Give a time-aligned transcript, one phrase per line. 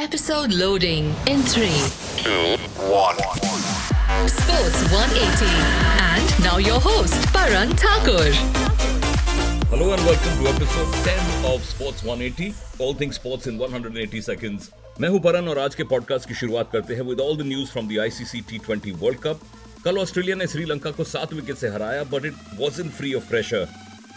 [0.00, 1.66] Episode loading in 3.
[2.22, 2.56] two,
[2.90, 3.16] one.
[4.28, 5.48] Sports 180.
[6.04, 8.26] And now your host, Paran Thakur.
[9.72, 14.70] Hello and welcome to episode 10 of Sports 180, all things sports in 180 seconds.
[15.00, 17.68] मैं हूं परन और आज के podcast की शुरुआत करते हैं with all the news
[17.70, 18.58] from the ICC T
[19.02, 19.40] world cup
[19.84, 23.66] कल ऑस्ट्रेलिया ने श्रीलंका को सात विकेट से हराया but it wasn't free of pressure.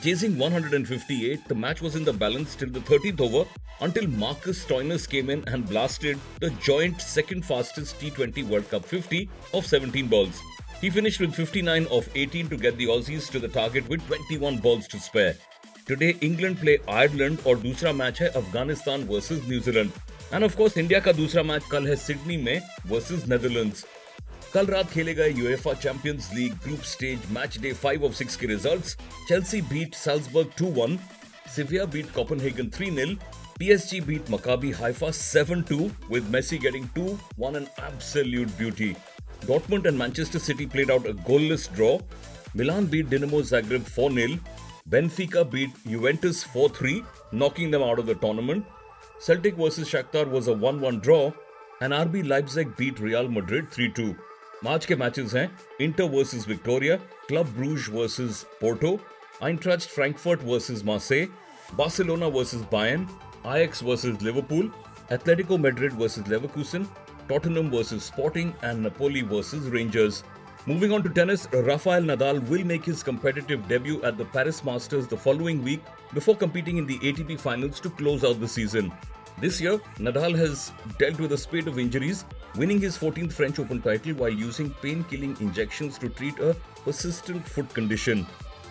[0.04, 3.50] Chasing 158, the match was in the balance till the 13th over
[3.82, 9.30] until Marcus Stoinis came in and blasted the joint second fastest T20 World Cup 50
[9.54, 10.40] of 17 balls.
[10.80, 14.60] He finished with 59 of 18 to get the Aussies to the target with 21
[14.60, 15.36] balls to spare.
[15.86, 19.92] Today England play Ireland और दूसरा match है Afghanistan versus New Zealand
[20.34, 23.86] end of course India का दूसरा match कल है Sydney में versus Netherlands
[24.55, 28.47] कल रात खेले गए UEFA Champions League group stage match day five of six के
[28.47, 28.97] results
[29.29, 30.99] Chelsea beat Salzburg two one
[31.55, 33.15] Sevilla beat Copenhagen three nil
[33.59, 35.79] PSG beat Maccabi Haifa seven two
[36.11, 37.07] with Messi getting two
[37.39, 38.89] one an absolute beauty
[39.47, 41.89] Dortmund and Manchester City played out a goalless draw
[42.57, 44.39] Milan beat Dinamo Zagreb four nil
[44.91, 47.01] Benfica beat Juventus four three
[47.43, 48.63] knocking them out of the tournament
[49.27, 51.19] Celtic versus Shakhtar was a one one draw
[51.83, 54.07] and RB Leipzig beat Real Madrid three two
[54.69, 56.97] आज के matches हैं Inter versus Viktoria
[57.29, 58.99] Club Brugge versus Porto
[59.45, 61.21] Eintracht Frankfurt versus Marseille
[61.79, 63.07] Barcelona versus Bayern
[63.47, 64.71] Ajax versus Liverpool
[65.13, 66.87] Atletico Madrid versus Leverkusen
[67.29, 70.23] Tottenham versus Sporting and Napoli versus Rangers
[70.67, 75.07] Moving on to tennis, Rafael Nadal will make his competitive debut at the Paris Masters
[75.07, 78.91] the following week before competing in the ATP finals to close out the season.
[79.41, 82.25] This year, Nadal has dealt with a spate of injuries,
[82.57, 86.55] winning his 14th French Open title while using pain killing injections to treat a
[86.85, 88.27] persistent foot condition.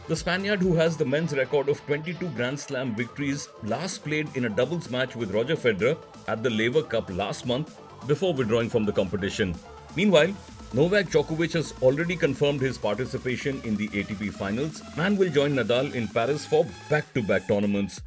[0.07, 4.45] The Spaniard, who has the men's record of 22 Grand Slam victories, last played in
[4.45, 5.97] a doubles match with Roger Federer
[6.27, 9.55] at the Laver Cup last month before withdrawing from the competition.
[9.95, 10.33] Meanwhile,
[10.73, 15.93] Novak Djokovic has already confirmed his participation in the ATP finals and will join Nadal
[15.93, 18.01] in Paris for back to back tournaments.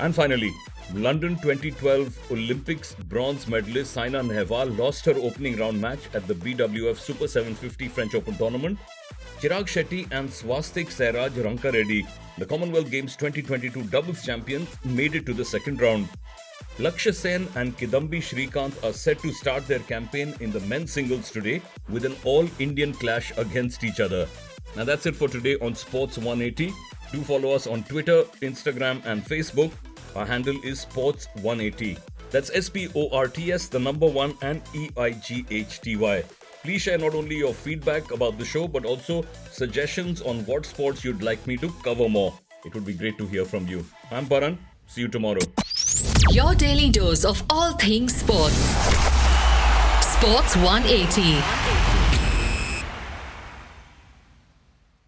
[0.00, 0.52] And finally,
[0.94, 6.98] London 2012 Olympics bronze medalist Saina Nehwal lost her opening round match at the BWF
[6.98, 8.78] Super 750 French Open tournament.
[9.40, 12.06] Chirag Shetty and Swastik Sairaj Rankireddy,
[12.36, 16.08] the Commonwealth Games 2022 doubles champions, made it to the second round.
[16.78, 21.30] Lakshya Sen and Kidambi Srikanth are set to start their campaign in the men's singles
[21.30, 24.28] today with an all Indian clash against each other.
[24.76, 26.72] Now that's it for today on Sports 180.
[27.12, 29.72] Do follow us on Twitter, Instagram, and Facebook.
[30.14, 31.96] Our handle is Sports 180.
[32.30, 35.80] That's S P O R T S, the number one, and E I G H
[35.80, 36.22] T Y.
[36.62, 41.04] Please share not only your feedback about the show but also suggestions on what sports
[41.04, 42.32] you'd like me to cover more.
[42.64, 43.84] It would be great to hear from you.
[44.10, 44.58] I'm Paran.
[44.86, 45.40] See you tomorrow.
[46.30, 48.62] Your daily dose of all things sports.
[50.14, 52.01] Sports 180.